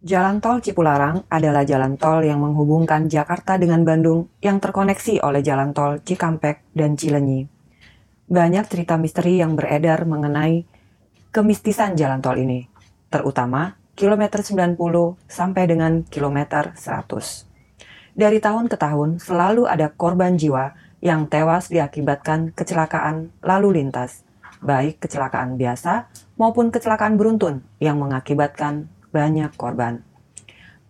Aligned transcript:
Jalan 0.00 0.40
tol 0.40 0.64
Cipularang 0.64 1.28
adalah 1.28 1.60
jalan 1.68 2.00
tol 2.00 2.24
yang 2.24 2.40
menghubungkan 2.40 3.04
Jakarta 3.12 3.60
dengan 3.60 3.84
Bandung 3.84 4.32
yang 4.40 4.56
terkoneksi 4.56 5.20
oleh 5.20 5.44
jalan 5.44 5.76
tol 5.76 6.00
Cikampek 6.00 6.64
dan 6.72 6.96
Cilenyi. 6.96 7.44
Banyak 8.24 8.64
cerita 8.64 8.96
misteri 8.96 9.44
yang 9.44 9.60
beredar 9.60 10.08
mengenai 10.08 10.64
kemistisan 11.36 12.00
jalan 12.00 12.24
tol 12.24 12.40
ini, 12.40 12.64
terutama 13.12 13.76
kilometer 13.92 14.40
90 14.40 14.80
sampai 15.28 15.68
dengan 15.68 16.00
kilometer 16.08 16.72
100. 16.80 18.16
Dari 18.16 18.40
tahun 18.40 18.72
ke 18.72 18.80
tahun 18.80 19.20
selalu 19.20 19.68
ada 19.68 19.92
korban 19.92 20.40
jiwa 20.40 20.80
yang 21.04 21.28
tewas 21.28 21.68
diakibatkan 21.68 22.56
kecelakaan 22.56 23.36
lalu 23.44 23.84
lintas, 23.84 24.24
baik 24.64 24.96
kecelakaan 25.04 25.60
biasa 25.60 26.08
maupun 26.40 26.72
kecelakaan 26.72 27.20
beruntun 27.20 27.60
yang 27.84 28.00
mengakibatkan 28.00 28.88
banyak 29.10 29.54
korban. 29.54 30.02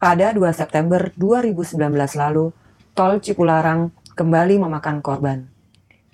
Pada 0.00 0.32
2 0.32 0.48
September 0.57 1.12
2019 1.16 1.77
lalu, 2.16 2.56
tol 2.97 3.20
Cipularang 3.20 3.92
kembali 4.16 4.61
memakan 4.61 5.05
korban. 5.05 5.48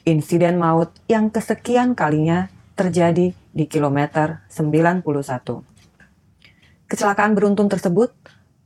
Insiden 0.06 0.58
maut 0.58 0.94
yang 1.10 1.30
kesekian 1.30 1.98
kalinya 1.98 2.50
terjadi 2.78 3.34
di 3.34 3.64
kilometer 3.66 4.46
91. 4.50 5.02
Kecelakaan 6.86 7.34
beruntun 7.34 7.66
tersebut 7.66 8.14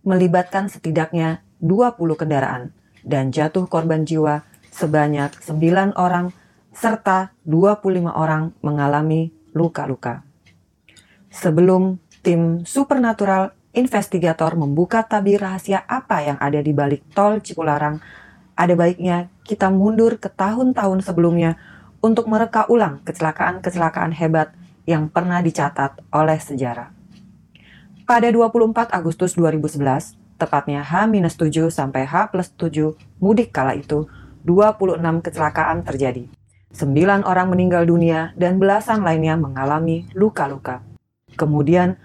melibatkan 0.05 0.69
setidaknya 0.69 1.41
20 1.61 1.97
kendaraan 2.21 2.73
dan 3.05 3.33
jatuh 3.33 3.65
korban 3.69 4.05
jiwa 4.05 4.45
sebanyak 4.69 5.33
9 5.41 5.97
orang 5.97 6.33
serta 6.73 7.33
25 7.45 8.09
orang 8.13 8.53
mengalami 8.61 9.33
luka-luka. 9.53 10.25
Sebelum 11.31 12.03
tim 12.21 12.65
supernatural 12.69 13.57
investigator 13.73 14.53
membuka 14.59 15.07
tabir 15.07 15.41
rahasia 15.41 15.87
apa 15.87 16.27
yang 16.27 16.39
ada 16.43 16.59
di 16.61 16.75
balik 16.75 17.07
tol 17.15 17.39
Cipularang, 17.39 18.03
ada 18.59 18.75
baiknya 18.77 19.33
kita 19.47 19.73
mundur 19.73 20.19
ke 20.21 20.29
tahun-tahun 20.29 21.01
sebelumnya 21.07 21.57
untuk 22.05 22.29
mereka 22.29 22.67
ulang 22.69 23.01
kecelakaan-kecelakaan 23.07 24.13
hebat 24.17 24.53
yang 24.89 25.09
pernah 25.09 25.41
dicatat 25.45 26.01
oleh 26.11 26.41
sejarah. 26.41 26.91
Pada 28.09 28.27
24 28.27 28.91
Agustus 28.91 29.39
2011, 29.39 30.19
tepatnya 30.35 30.83
H-7 30.83 31.71
sampai 31.71 32.09
H-7 32.09 32.99
mudik 33.23 33.55
kala 33.55 33.79
itu, 33.79 34.11
26 34.43 34.99
kecelakaan 35.23 35.87
terjadi. 35.87 36.27
9 36.75 37.23
orang 37.23 37.51
meninggal 37.51 37.87
dunia 37.87 38.35
dan 38.35 38.59
belasan 38.59 39.07
lainnya 39.07 39.39
mengalami 39.39 40.11
luka-luka. 40.17 40.83
Kemudian, 41.39 41.99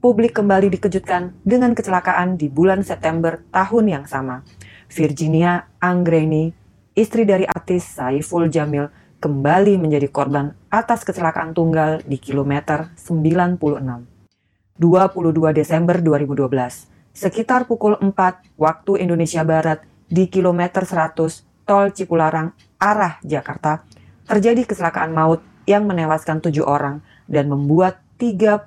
publik 0.00 0.36
kembali 0.36 0.68
dikejutkan 0.76 1.32
dengan 1.42 1.72
kecelakaan 1.72 2.36
di 2.36 2.52
bulan 2.52 2.84
September 2.84 3.40
tahun 3.48 3.84
yang 3.88 4.04
sama. 4.04 4.44
Virginia 4.92 5.66
Anggreni, 5.82 6.52
istri 6.92 7.24
dari 7.26 7.48
artis 7.48 7.96
Saiful 7.96 8.52
Jamil, 8.52 8.92
kembali 9.18 9.80
menjadi 9.80 10.06
korban 10.12 10.52
atas 10.68 11.02
kecelakaan 11.02 11.56
tunggal 11.56 12.04
di 12.04 12.20
kilometer 12.20 12.92
96. 12.94 13.56
22 14.76 15.56
Desember 15.56 15.96
2012, 16.04 16.52
sekitar 17.16 17.64
pukul 17.64 17.96
4 17.96 18.12
waktu 18.60 18.92
Indonesia 19.00 19.40
Barat 19.40 19.80
di 20.06 20.28
kilometer 20.28 20.84
100 20.84 21.66
tol 21.66 21.90
Cipularang 21.90 22.52
arah 22.76 23.18
Jakarta, 23.24 23.82
terjadi 24.28 24.68
kecelakaan 24.68 25.16
maut 25.16 25.40
yang 25.66 25.88
menewaskan 25.88 26.38
tujuh 26.44 26.62
orang 26.62 27.02
dan 27.26 27.50
membuat 27.50 28.05
31 28.16 28.64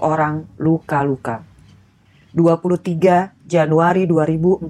orang 0.00 0.48
luka-luka. 0.56 1.44
23 2.32 3.36
Januari 3.44 4.08
2014, 4.08 4.64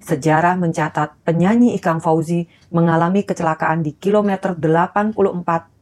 sejarah 0.00 0.56
mencatat 0.56 1.20
penyanyi 1.20 1.76
Ikang 1.76 2.00
Fauzi 2.00 2.48
mengalami 2.72 3.28
kecelakaan 3.28 3.84
di 3.84 3.92
kilometer 3.92 4.56
84 4.56 5.12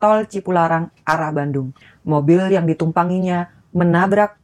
tol 0.03 0.27
Cipularang 0.27 0.91
arah 1.07 1.31
Bandung. 1.31 1.71
Mobil 2.03 2.43
yang 2.51 2.67
ditumpanginya 2.67 3.47
menabrak 3.71 4.35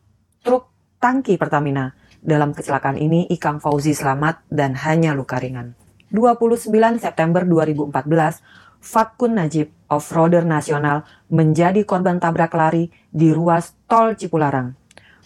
truk 0.47 0.71
tangki 1.03 1.35
Pertamina. 1.35 1.91
Dalam 2.23 2.55
kecelakaan 2.55 2.95
ini, 2.95 3.27
Ikang 3.27 3.59
Fauzi 3.59 3.91
selamat 3.91 4.47
dan 4.55 4.79
hanya 4.87 5.19
luka 5.19 5.43
ringan. 5.43 5.75
29 6.15 6.71
September 7.03 7.43
2014, 7.43 8.70
Fatkun 8.81 9.37
Najib, 9.37 9.69
off-roader 9.93 10.49
nasional, 10.49 11.05
menjadi 11.29 11.85
korban 11.85 12.17
tabrak 12.17 12.57
lari 12.57 12.89
di 13.13 13.29
ruas 13.31 13.77
tol 13.85 14.17
Cipularang. 14.17 14.73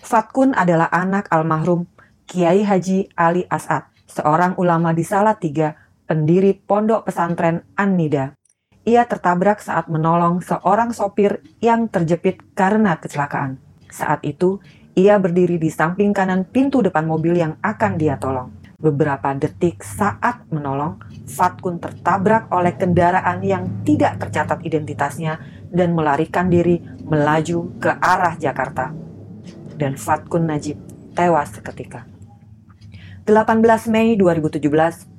Fatkun 0.03 0.53
adalah 0.53 0.91
anak 0.91 1.31
almarhum 1.31 1.87
Kiai 2.27 2.67
Haji 2.67 3.15
Ali 3.15 3.47
As'ad, 3.47 3.89
seorang 4.11 4.59
ulama 4.59 4.91
di 4.91 5.07
Salatiga, 5.07 5.79
pendiri 6.05 6.53
pondok 6.57 7.09
pesantren 7.09 7.65
An-Nida. 7.79 8.37
Ia 8.85 9.09
tertabrak 9.09 9.65
saat 9.65 9.89
menolong 9.89 10.45
seorang 10.45 10.93
sopir 10.93 11.41
yang 11.65 11.89
terjepit 11.89 12.41
karena 12.53 13.01
kecelakaan. 13.01 13.57
Saat 13.89 14.23
itu, 14.29 14.61
ia 14.95 15.19
berdiri 15.19 15.59
di 15.59 15.73
samping 15.75 16.15
kanan 16.15 16.47
pintu 16.47 16.79
depan 16.79 17.03
mobil 17.03 17.35
yang 17.35 17.59
akan 17.67 17.99
dia 17.99 18.15
tolong. 18.15 18.54
Beberapa 18.75 19.31
detik 19.39 19.87
saat 19.87 20.45
menolong, 20.51 20.99
Fatkun 21.31 21.79
tertabrak 21.79 22.51
oleh 22.51 22.75
kendaraan 22.75 23.39
yang 23.41 23.87
tidak 23.87 24.19
tercatat 24.19 24.61
identitasnya 24.67 25.39
dan 25.71 25.95
melarikan 25.95 26.51
diri 26.51 26.83
melaju 27.07 27.71
ke 27.79 27.91
arah 28.03 28.35
Jakarta. 28.35 28.91
Dan 29.79 29.95
Fatkun 29.95 30.51
Najib 30.51 30.79
tewas 31.15 31.55
seketika. 31.55 32.07
18 33.25 33.89
Mei 33.89 34.19
2017, 34.21 34.61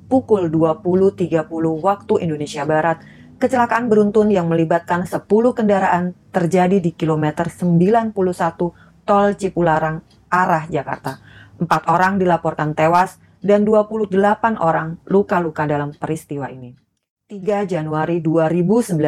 pukul 0.06 0.46
20.30 0.52 1.42
waktu 1.82 2.14
Indonesia 2.22 2.62
Barat, 2.62 3.02
kecelakaan 3.42 3.90
beruntun 3.90 4.30
yang 4.30 4.46
melibatkan 4.46 5.04
10 5.08 5.26
kendaraan 5.26 6.14
terjadi 6.30 6.78
di 6.78 6.94
kilometer 6.94 7.50
91 7.50 8.14
tol 9.06 9.28
Cipularang 9.34 10.04
arah 10.30 10.64
Jakarta. 10.70 11.18
Empat 11.56 11.88
orang 11.88 12.20
dilaporkan 12.20 12.76
tewas 12.76 13.16
dan 13.46 13.62
28 13.62 14.10
orang 14.58 14.98
luka-luka 15.06 15.64
dalam 15.64 15.94
peristiwa 15.94 16.50
ini. 16.50 16.74
3 17.30 17.66
Januari 17.66 18.18
2019 18.18 18.98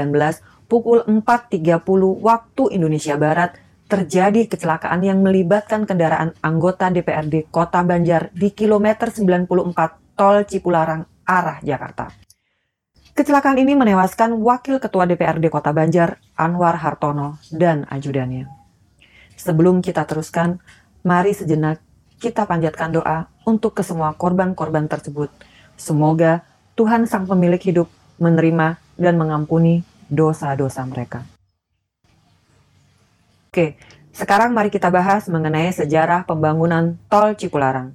pukul 0.70 1.02
4.30 1.06 1.82
waktu 2.22 2.62
Indonesia 2.74 3.14
Barat 3.18 3.58
terjadi 3.88 4.44
kecelakaan 4.46 5.00
yang 5.00 5.24
melibatkan 5.24 5.88
kendaraan 5.88 6.36
anggota 6.44 6.92
DPRD 6.92 7.48
Kota 7.48 7.80
Banjar 7.82 8.28
di 8.36 8.52
kilometer 8.52 9.08
94 9.08 10.18
Tol 10.18 10.44
Cipularang 10.44 11.08
arah 11.24 11.58
Jakarta. 11.64 12.12
Kecelakaan 13.16 13.58
ini 13.58 13.74
menewaskan 13.74 14.38
Wakil 14.38 14.78
Ketua 14.78 15.02
DPRD 15.08 15.50
Kota 15.50 15.74
Banjar, 15.74 16.22
Anwar 16.38 16.78
Hartono, 16.78 17.42
dan 17.50 17.82
ajudannya. 17.90 18.46
Sebelum 19.34 19.82
kita 19.82 20.06
teruskan, 20.06 20.62
mari 21.02 21.34
sejenak 21.34 21.82
kita 22.18 22.44
panjatkan 22.44 22.90
doa 22.90 23.30
untuk 23.46 23.78
kesemua 23.78 24.14
korban-korban 24.14 24.90
tersebut. 24.90 25.30
Semoga 25.78 26.42
Tuhan 26.74 27.06
Sang 27.06 27.26
Pemilik 27.26 27.62
Hidup 27.62 27.88
menerima 28.18 28.78
dan 28.98 29.14
mengampuni 29.14 29.86
dosa-dosa 30.10 30.82
mereka. 30.84 31.22
Oke, 33.48 33.78
sekarang 34.10 34.50
mari 34.50 34.68
kita 34.68 34.90
bahas 34.90 35.30
mengenai 35.30 35.70
sejarah 35.70 36.26
pembangunan 36.26 36.98
Tol 37.06 37.38
Cipularang. 37.38 37.94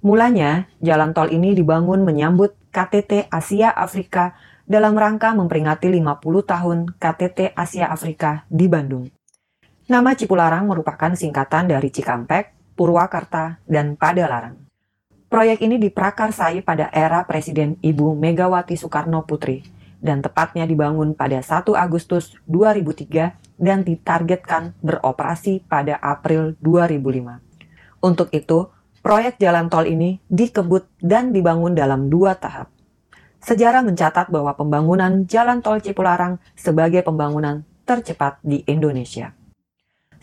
Mulanya, 0.00 0.64
jalan 0.80 1.12
tol 1.12 1.28
ini 1.28 1.52
dibangun 1.52 2.02
menyambut 2.02 2.56
KTT 2.72 3.28
Asia 3.28 3.68
Afrika 3.68 4.32
dalam 4.64 4.96
rangka 4.96 5.36
memperingati 5.36 5.92
50 5.92 6.22
tahun 6.46 6.78
KTT 6.96 7.52
Asia 7.52 7.92
Afrika 7.92 8.48
di 8.48 8.64
Bandung. 8.64 9.12
Nama 9.90 10.10
Cipularang 10.14 10.70
merupakan 10.70 11.12
singkatan 11.12 11.68
dari 11.68 11.90
Cikampek, 11.92 12.59
Purwakarta, 12.80 13.60
dan 13.68 13.92
Padalarang. 14.00 14.56
Proyek 15.28 15.60
ini 15.60 15.76
diprakarsai 15.76 16.64
pada 16.64 16.88
era 16.88 17.28
Presiden 17.28 17.76
Ibu 17.76 18.16
Megawati 18.16 18.72
Soekarno 18.72 19.28
Putri 19.28 19.60
dan 20.00 20.24
tepatnya 20.24 20.64
dibangun 20.64 21.12
pada 21.12 21.44
1 21.44 21.76
Agustus 21.76 22.40
2003 22.48 23.60
dan 23.60 23.84
ditargetkan 23.84 24.72
beroperasi 24.80 25.60
pada 25.68 26.00
April 26.00 26.56
2005. 26.64 28.00
Untuk 28.00 28.32
itu, 28.32 28.72
proyek 29.04 29.36
jalan 29.36 29.68
tol 29.68 29.84
ini 29.84 30.16
dikebut 30.32 30.88
dan 31.04 31.36
dibangun 31.36 31.76
dalam 31.76 32.08
dua 32.08 32.40
tahap. 32.40 32.72
Sejarah 33.44 33.84
mencatat 33.84 34.32
bahwa 34.32 34.56
pembangunan 34.56 35.28
jalan 35.28 35.60
tol 35.60 35.84
Cipularang 35.84 36.40
sebagai 36.56 37.04
pembangunan 37.04 37.60
tercepat 37.84 38.40
di 38.40 38.64
Indonesia. 38.64 39.36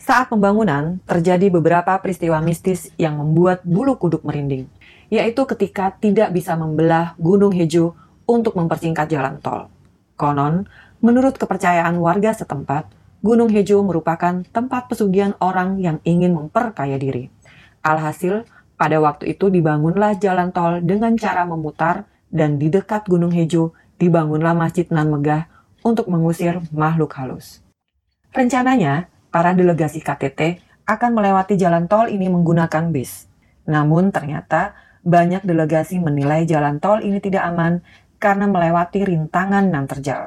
Saat 0.08 0.32
pembangunan, 0.32 1.04
terjadi 1.04 1.52
beberapa 1.52 1.92
peristiwa 2.00 2.40
mistis 2.40 2.88
yang 2.96 3.20
membuat 3.20 3.60
bulu 3.60 4.00
kuduk 4.00 4.24
merinding, 4.24 4.64
yaitu 5.12 5.44
ketika 5.44 5.92
tidak 6.00 6.32
bisa 6.32 6.56
membelah 6.56 7.12
Gunung 7.20 7.52
Hejo 7.52 7.92
untuk 8.24 8.56
mempersingkat 8.56 9.04
jalan 9.12 9.36
tol. 9.44 9.68
Konon, 10.16 10.64
menurut 11.04 11.36
kepercayaan 11.36 12.00
warga 12.00 12.32
setempat, 12.32 12.88
Gunung 13.20 13.52
Hejo 13.52 13.84
merupakan 13.84 14.40
tempat 14.48 14.88
pesugihan 14.88 15.36
orang 15.44 15.76
yang 15.76 16.00
ingin 16.08 16.32
memperkaya 16.32 16.96
diri. 16.96 17.28
Alhasil, 17.84 18.48
pada 18.80 19.04
waktu 19.04 19.36
itu 19.36 19.52
dibangunlah 19.52 20.16
jalan 20.16 20.56
tol 20.56 20.80
dengan 20.80 21.20
cara 21.20 21.44
memutar 21.44 22.08
dan 22.32 22.56
di 22.56 22.72
dekat 22.72 23.04
Gunung 23.12 23.36
Hejo 23.36 23.76
dibangunlah 24.00 24.56
Masjid 24.56 24.88
Nan 24.88 25.12
Megah 25.12 25.52
untuk 25.84 26.08
mengusir 26.08 26.64
makhluk 26.72 27.12
halus. 27.12 27.60
Rencananya, 28.32 29.12
para 29.28 29.52
delegasi 29.52 30.00
KTT 30.00 30.62
akan 30.88 31.10
melewati 31.12 31.60
jalan 31.60 31.84
tol 31.84 32.08
ini 32.08 32.32
menggunakan 32.32 32.88
bis. 32.88 33.28
Namun 33.68 34.08
ternyata 34.08 34.72
banyak 35.04 35.44
delegasi 35.44 36.00
menilai 36.00 36.48
jalan 36.48 36.80
tol 36.80 37.04
ini 37.04 37.20
tidak 37.20 37.44
aman 37.44 37.84
karena 38.18 38.48
melewati 38.48 39.04
rintangan 39.04 39.68
dan 39.68 39.84
terjal. 39.86 40.22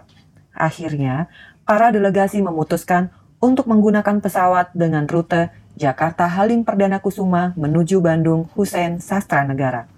Akhirnya, 0.54 1.28
para 1.66 1.90
delegasi 1.90 2.40
memutuskan 2.46 3.10
untuk 3.42 3.66
menggunakan 3.68 4.22
pesawat 4.22 4.72
dengan 4.78 5.10
rute 5.10 5.50
Jakarta 5.74 6.30
Halim 6.30 6.62
Perdana 6.62 7.02
Kusuma 7.02 7.58
menuju 7.58 8.04
Bandung 8.04 8.46
Hussein 8.54 9.02
Sastra 9.02 9.42
Negara. 9.48 9.90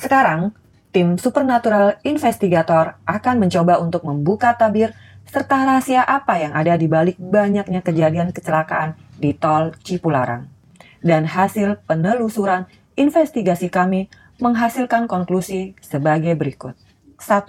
Sekarang, 0.00 0.56
tim 0.90 1.20
Supernatural 1.20 2.00
Investigator 2.08 2.96
akan 3.04 3.36
mencoba 3.36 3.78
untuk 3.78 4.06
membuka 4.08 4.56
tabir 4.56 4.96
serta 5.30 5.62
rahasia 5.62 6.02
apa 6.02 6.42
yang 6.42 6.58
ada 6.58 6.74
di 6.74 6.90
balik 6.90 7.14
banyaknya 7.22 7.86
kejadian 7.86 8.34
kecelakaan 8.34 8.98
di 9.14 9.30
tol 9.30 9.70
Cipularang. 9.78 10.50
Dan 10.98 11.22
hasil 11.22 11.86
penelusuran 11.86 12.66
investigasi 12.98 13.70
kami 13.70 14.10
menghasilkan 14.42 15.06
konklusi 15.06 15.78
sebagai 15.78 16.34
berikut. 16.34 16.74
1. 17.22 17.46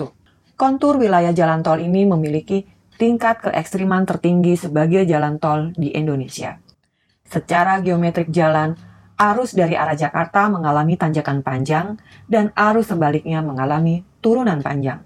Kontur 0.53 1.01
wilayah 1.01 1.33
jalan 1.33 1.65
tol 1.65 1.81
ini 1.81 2.05
memiliki 2.05 2.69
tingkat 3.01 3.41
keekstriman 3.49 4.05
tertinggi 4.05 4.53
sebagai 4.53 5.01
jalan 5.09 5.41
tol 5.41 5.73
di 5.73 5.89
Indonesia. 5.97 6.61
Secara 7.25 7.81
geometrik 7.81 8.29
jalan, 8.29 8.77
arus 9.17 9.57
dari 9.57 9.73
arah 9.73 9.97
Jakarta 9.97 10.53
mengalami 10.53 11.01
tanjakan 11.01 11.41
panjang 11.41 11.97
dan 12.29 12.53
arus 12.53 12.93
sebaliknya 12.93 13.41
mengalami 13.41 14.05
turunan 14.21 14.61
panjang. 14.61 15.01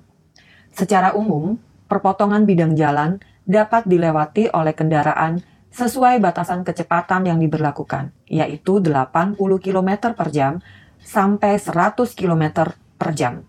Secara 0.75 1.15
umum, 1.15 1.55
perpotongan 1.85 2.43
bidang 2.43 2.73
jalan 2.73 3.21
dapat 3.45 3.85
dilewati 3.85 4.49
oleh 4.51 4.73
kendaraan 4.73 5.41
sesuai 5.75 6.23
batasan 6.23 6.63
kecepatan 6.63 7.27
yang 7.27 7.37
diberlakukan, 7.37 8.15
yaitu 8.31 8.79
80 8.79 9.35
km 9.37 10.15
per 10.15 10.31
jam 10.31 10.63
sampai 11.03 11.59
100 11.59 11.99
km 12.15 12.71
per 12.95 13.09
jam. 13.11 13.43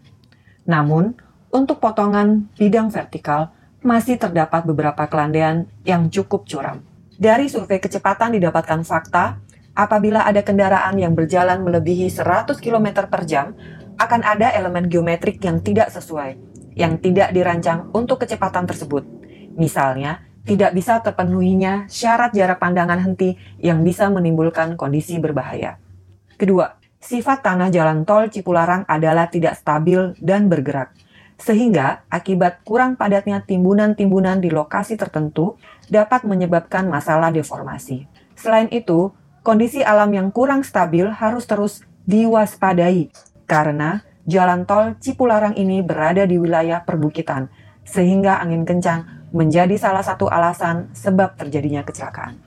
Namun, 0.66 1.14
untuk 1.54 1.78
potongan 1.78 2.50
bidang 2.58 2.90
vertikal 2.90 3.54
masih 3.86 4.18
terdapat 4.18 4.66
beberapa 4.66 5.06
kelandaian 5.06 5.70
yang 5.86 6.10
cukup 6.10 6.44
curam. 6.50 6.82
Dari 7.16 7.46
survei 7.46 7.78
kecepatan 7.78 8.34
didapatkan 8.34 8.82
fakta, 8.82 9.38
apabila 9.72 10.26
ada 10.26 10.42
kendaraan 10.42 10.98
yang 10.98 11.14
berjalan 11.14 11.62
melebihi 11.62 12.10
100 12.10 12.58
km 12.58 13.06
per 13.06 13.22
jam, 13.24 13.54
akan 13.96 14.20
ada 14.26 14.52
elemen 14.52 14.90
geometrik 14.90 15.40
yang 15.40 15.62
tidak 15.64 15.88
sesuai, 15.94 16.36
yang 16.76 17.00
tidak 17.00 17.32
dirancang 17.32 17.88
untuk 17.96 18.23
kecepatan 18.23 18.69
tersebut. 18.69 19.02
Misalnya, 19.56 20.23
tidak 20.46 20.76
bisa 20.76 21.02
terpenuhinya 21.02 21.90
syarat 21.90 22.31
jarak 22.31 22.62
pandangan 22.62 23.02
henti 23.02 23.34
yang 23.58 23.82
bisa 23.82 24.06
menimbulkan 24.12 24.78
kondisi 24.78 25.19
berbahaya. 25.19 25.81
Kedua, 26.37 26.76
sifat 27.02 27.43
tanah 27.43 27.73
jalan 27.73 28.06
tol 28.06 28.31
Cipularang 28.31 28.87
adalah 28.87 29.26
tidak 29.26 29.58
stabil 29.58 30.14
dan 30.23 30.46
bergerak 30.46 30.94
sehingga 31.37 32.05
akibat 32.08 32.64
kurang 32.64 32.96
padatnya 32.96 33.44
timbunan-timbunan 33.44 34.40
di 34.40 34.49
lokasi 34.49 34.96
tertentu 34.96 35.61
dapat 35.93 36.25
menyebabkan 36.25 36.88
masalah 36.88 37.28
deformasi. 37.28 38.08
Selain 38.37 38.69
itu, 38.73 39.12
kondisi 39.44 39.84
alam 39.84 40.12
yang 40.17 40.28
kurang 40.32 40.64
stabil 40.64 41.05
harus 41.12 41.44
terus 41.44 41.84
diwaspadai 42.08 43.12
karena 43.44 44.02
jalan 44.26 44.67
tol 44.67 44.99
Cipularang 44.99 45.55
ini 45.55 45.81
berada 45.81 46.26
di 46.26 46.37
wilayah 46.37 46.82
perbukitan, 46.82 47.46
sehingga 47.87 48.43
angin 48.43 48.67
kencang 48.67 49.31
menjadi 49.31 49.78
salah 49.78 50.02
satu 50.02 50.26
alasan 50.26 50.90
sebab 50.93 51.38
terjadinya 51.38 51.87
kecelakaan. 51.87 52.43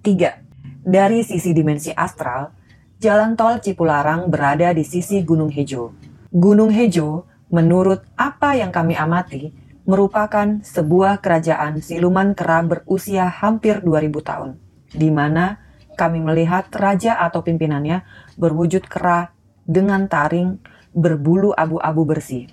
3. 0.00 0.88
Dari 0.88 1.20
sisi 1.20 1.52
dimensi 1.52 1.92
astral, 1.92 2.48
jalan 2.96 3.36
tol 3.36 3.60
Cipularang 3.60 4.32
berada 4.32 4.72
di 4.72 4.82
sisi 4.82 5.20
Gunung 5.20 5.52
Hejo. 5.52 5.92
Gunung 6.32 6.72
Hejo 6.72 7.28
menurut 7.52 8.04
apa 8.16 8.56
yang 8.56 8.72
kami 8.72 8.96
amati, 8.96 9.52
merupakan 9.88 10.60
sebuah 10.60 11.24
kerajaan 11.24 11.80
siluman 11.80 12.36
kera 12.36 12.60
berusia 12.60 13.24
hampir 13.28 13.80
2000 13.80 14.20
tahun, 14.20 14.50
di 14.92 15.08
mana 15.08 15.64
kami 15.96 16.20
melihat 16.20 16.68
raja 16.76 17.16
atau 17.16 17.40
pimpinannya 17.40 18.04
berwujud 18.36 18.84
kera 18.84 19.32
dengan 19.64 20.04
taring 20.06 20.60
berbulu 20.92 21.52
abu-abu 21.56 22.04
bersih. 22.08 22.48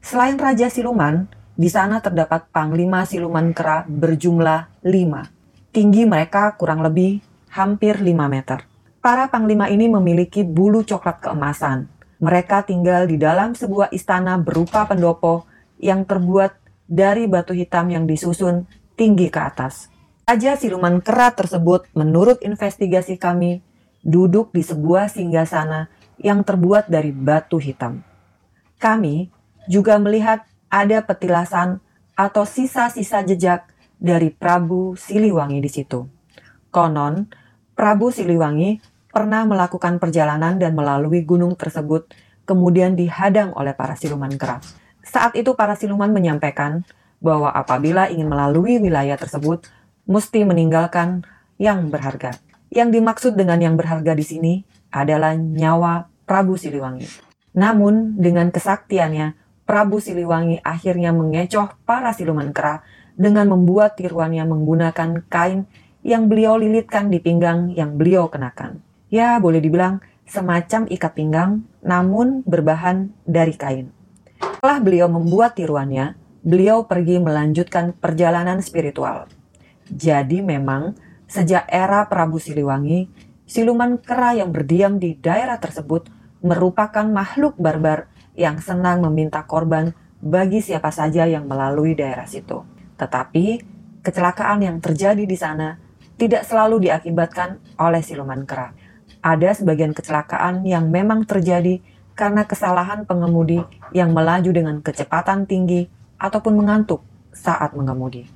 Selain 0.00 0.36
raja 0.40 0.72
siluman, 0.72 1.28
di 1.54 1.68
sana 1.68 2.00
terdapat 2.00 2.48
panglima 2.48 3.04
siluman 3.04 3.52
kera 3.52 3.84
berjumlah 3.84 4.84
lima. 4.88 5.28
Tinggi 5.70 6.08
mereka 6.08 6.56
kurang 6.56 6.80
lebih 6.80 7.20
hampir 7.52 8.00
5 8.00 8.06
meter. 8.26 8.64
Para 9.00 9.28
panglima 9.28 9.68
ini 9.68 9.88
memiliki 9.88 10.44
bulu 10.44 10.84
coklat 10.84 11.24
keemasan, 11.24 11.88
mereka 12.20 12.60
tinggal 12.60 13.08
di 13.08 13.16
dalam 13.16 13.56
sebuah 13.56 13.88
istana 13.96 14.36
berupa 14.36 14.84
pendopo 14.84 15.48
yang 15.80 16.04
terbuat 16.04 16.52
dari 16.84 17.24
batu 17.24 17.56
hitam 17.56 17.88
yang 17.88 18.04
disusun 18.04 18.68
tinggi 18.92 19.32
ke 19.32 19.40
atas. 19.40 19.88
Raja 20.28 20.54
siluman 20.60 21.00
kera 21.00 21.32
tersebut, 21.32 21.88
menurut 21.96 22.44
investigasi 22.44 23.16
kami, 23.16 23.64
duduk 24.04 24.52
di 24.52 24.60
sebuah 24.60 25.08
singgasana 25.08 25.88
yang 26.20 26.44
terbuat 26.44 26.92
dari 26.92 27.10
batu 27.10 27.56
hitam. 27.56 28.04
Kami 28.76 29.32
juga 29.68 29.96
melihat 29.96 30.44
ada 30.68 31.00
petilasan 31.00 31.80
atau 32.14 32.44
sisa-sisa 32.44 33.24
jejak 33.24 33.64
dari 33.96 34.28
Prabu 34.28 34.96
Siliwangi 34.96 35.58
di 35.60 35.70
situ. 35.72 36.04
Konon, 36.68 37.28
Prabu 37.72 38.12
Siliwangi 38.12 38.80
pernah 39.10 39.42
melakukan 39.48 39.98
perjalanan 39.98 40.60
dan 40.60 40.76
melalui 40.76 41.24
gunung 41.24 41.56
tersebut, 41.56 42.12
kemudian 42.44 42.94
dihadang 42.94 43.56
oleh 43.56 43.74
para 43.74 43.96
siluman 43.96 44.30
kera. 44.36 44.62
Saat 45.00 45.34
itu 45.34 45.56
para 45.56 45.74
siluman 45.74 46.12
menyampaikan 46.12 46.84
bahwa 47.20 47.50
apabila 47.52 48.08
ingin 48.08 48.28
melalui 48.28 48.78
wilayah 48.78 49.16
tersebut, 49.16 49.66
mesti 50.04 50.44
meninggalkan 50.44 51.24
yang 51.60 51.88
berharga. 51.92 52.36
Yang 52.70 53.00
dimaksud 53.00 53.32
dengan 53.34 53.58
yang 53.58 53.74
berharga 53.74 54.14
di 54.14 54.24
sini 54.24 54.54
adalah 54.90 55.34
nyawa 55.34 56.09
Prabu 56.30 56.54
Siliwangi. 56.54 57.10
Namun, 57.58 58.14
dengan 58.14 58.54
kesaktiannya, 58.54 59.34
Prabu 59.66 59.98
Siliwangi 59.98 60.62
akhirnya 60.62 61.10
mengecoh 61.10 61.74
para 61.82 62.14
siluman 62.14 62.54
kera 62.54 62.86
dengan 63.18 63.50
membuat 63.50 63.98
tiruannya 63.98 64.46
menggunakan 64.46 65.26
kain 65.26 65.66
yang 66.06 66.30
beliau 66.30 66.54
lilitkan 66.54 67.10
di 67.10 67.18
pinggang 67.18 67.74
yang 67.74 67.98
beliau 67.98 68.30
kenakan 68.30 68.86
ya 69.10 69.36
boleh 69.42 69.58
dibilang 69.58 69.98
semacam 70.24 70.86
ikat 70.86 71.12
pinggang 71.12 71.66
namun 71.82 72.46
berbahan 72.46 73.10
dari 73.26 73.52
kain. 73.58 73.90
Setelah 74.38 74.78
beliau 74.78 75.10
membuat 75.10 75.58
tiruannya, 75.58 76.14
beliau 76.46 76.86
pergi 76.86 77.18
melanjutkan 77.18 77.92
perjalanan 77.98 78.62
spiritual. 78.62 79.26
Jadi 79.90 80.38
memang 80.40 80.94
sejak 81.26 81.66
era 81.66 82.06
Prabu 82.06 82.38
Siliwangi, 82.38 83.10
siluman 83.44 83.98
kera 83.98 84.38
yang 84.38 84.54
berdiam 84.54 85.02
di 85.02 85.18
daerah 85.18 85.58
tersebut 85.58 86.19
merupakan 86.40 87.04
makhluk 87.04 87.56
barbar 87.60 88.08
yang 88.36 88.60
senang 88.60 89.04
meminta 89.04 89.44
korban 89.44 89.92
bagi 90.20 90.60
siapa 90.60 90.92
saja 90.92 91.28
yang 91.28 91.48
melalui 91.48 91.96
daerah 91.96 92.28
situ. 92.28 92.64
Tetapi 92.96 93.60
kecelakaan 94.04 94.64
yang 94.64 94.76
terjadi 94.80 95.24
di 95.24 95.36
sana 95.36 95.76
tidak 96.20 96.44
selalu 96.44 96.88
diakibatkan 96.88 97.60
oleh 97.80 98.04
siluman 98.04 98.44
kera 98.44 98.72
ada 99.20 99.52
sebagian 99.52 99.92
kecelakaan 99.92 100.64
yang 100.64 100.88
memang 100.88 101.28
terjadi 101.28 101.80
karena 102.16 102.44
kesalahan 102.44 103.04
pengemudi 103.04 103.60
yang 103.92 104.12
melaju 104.12 104.50
dengan 104.52 104.76
kecepatan 104.80 105.44
tinggi 105.44 105.88
ataupun 106.20 106.56
mengantuk 106.56 107.04
saat 107.32 107.72
mengemudi. 107.76 108.28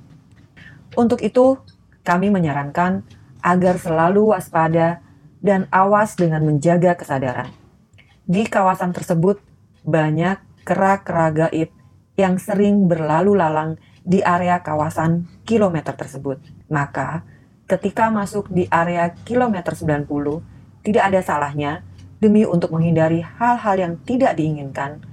Untuk 0.95 1.21
itu, 1.21 1.59
kami 2.05 2.31
menyarankan 2.31 3.05
agar 3.41 3.75
selalu 3.77 4.33
waspada 4.33 5.03
dan 5.41 5.69
awas 5.69 6.17
dengan 6.17 6.41
menjaga 6.41 6.97
kesadaran. 6.97 7.51
Di 8.25 8.41
kawasan 8.49 8.89
tersebut, 8.89 9.37
banyak 9.85 10.41
kera-kera 10.65 11.29
gaib 11.29 11.69
yang 12.17 12.41
sering 12.41 12.89
berlalu 12.89 13.37
lalang 13.37 13.77
di 14.01 14.25
area 14.25 14.65
kawasan 14.65 15.29
kilometer 15.45 15.93
tersebut. 15.93 16.41
Maka, 16.65 17.21
ketika 17.69 18.09
masuk 18.09 18.49
di 18.49 18.65
area 18.73 19.13
kilometer 19.29 19.77
90, 19.77 20.09
tidak 20.81 21.03
ada 21.05 21.21
salahnya 21.21 21.85
demi 22.17 22.49
untuk 22.49 22.73
menghindari 22.73 23.21
hal-hal 23.21 23.77
yang 23.77 23.93
tidak 24.01 24.33
diinginkan. 24.41 25.05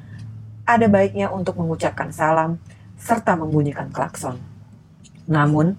Ada 0.65 0.89
baiknya 0.89 1.29
untuk 1.29 1.61
mengucapkan 1.61 2.17
salam 2.17 2.57
serta 2.97 3.37
membunyikan 3.37 3.93
klakson. 3.93 4.41
Namun, 5.29 5.77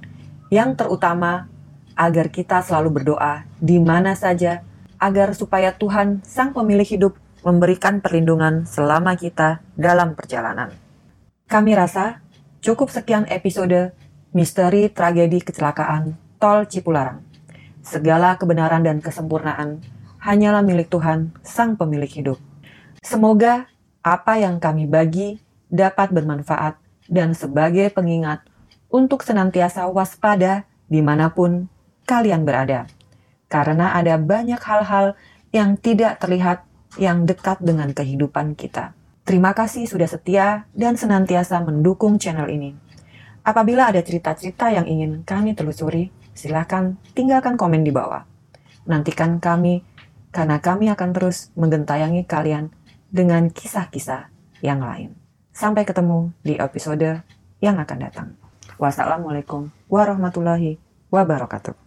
yang 0.53 0.77
terutama 0.77 1.49
agar 1.97 2.29
kita 2.29 2.61
selalu 2.61 3.01
berdoa 3.01 3.49
di 3.57 3.81
mana 3.81 4.13
saja 4.13 4.61
agar 5.01 5.33
supaya 5.33 5.73
Tuhan 5.73 6.21
Sang 6.21 6.53
Pemilik 6.53 6.85
Hidup 6.85 7.22
memberikan 7.43 7.99
perlindungan 7.99 8.63
selama 8.63 9.19
kita 9.19 9.59
dalam 9.75 10.15
perjalanan. 10.15 10.71
Kami 11.45 11.75
rasa 11.75 12.23
cukup 12.63 12.87
sekian 12.87 13.27
episode 13.27 13.91
Misteri 14.31 14.89
Tragedi 14.89 15.43
Kecelakaan 15.43 16.15
Tol 16.39 16.65
Cipularang. 16.65 17.21
Segala 17.83 18.39
kebenaran 18.39 18.81
dan 18.81 19.03
kesempurnaan 19.03 19.83
hanyalah 20.23 20.63
milik 20.63 20.87
Tuhan, 20.87 21.35
Sang 21.43 21.75
Pemilik 21.75 22.07
Hidup. 22.07 22.39
Semoga 23.03 23.67
apa 23.99 24.39
yang 24.39 24.63
kami 24.63 24.87
bagi 24.87 25.43
dapat 25.67 26.15
bermanfaat 26.15 26.79
dan 27.11 27.35
sebagai 27.35 27.91
pengingat 27.91 28.39
untuk 28.87 29.21
senantiasa 29.21 29.83
waspada 29.91 30.63
di 30.87 31.03
mana 31.03 31.27
pun 31.29 31.67
kalian 32.07 32.47
berada. 32.47 32.87
Karena 33.51 33.91
ada 33.93 34.15
banyak 34.15 34.59
hal-hal 34.63 35.13
yang 35.53 35.77
tidak 35.77 36.17
terlihat 36.23 36.65
yang 36.99 37.25
dekat 37.25 37.61
dengan 37.61 37.89
kehidupan 37.91 38.53
kita. 38.53 38.93
Terima 39.23 39.55
kasih 39.55 39.87
sudah 39.87 40.09
setia 40.09 40.67
dan 40.75 40.99
senantiasa 40.99 41.63
mendukung 41.63 42.19
channel 42.19 42.51
ini. 42.51 42.75
Apabila 43.43 43.91
ada 43.91 43.99
cerita-cerita 44.03 44.71
yang 44.71 44.87
ingin 44.87 45.23
kami 45.23 45.55
telusuri, 45.55 46.11
silakan 46.35 46.99
tinggalkan 47.15 47.55
komen 47.55 47.83
di 47.83 47.91
bawah. 47.91 48.23
Nantikan 48.83 49.39
kami, 49.39 49.83
karena 50.35 50.59
kami 50.59 50.91
akan 50.91 51.09
terus 51.15 51.55
menggentayangi 51.55 52.27
kalian 52.27 52.71
dengan 53.13 53.47
kisah-kisah 53.47 54.27
yang 54.65 54.83
lain. 54.83 55.15
Sampai 55.53 55.85
ketemu 55.85 56.33
di 56.41 56.57
episode 56.57 57.21
yang 57.61 57.77
akan 57.79 57.97
datang. 58.01 58.27
Wassalamualaikum 58.81 59.69
warahmatullahi 59.87 60.81
wabarakatuh. 61.13 61.77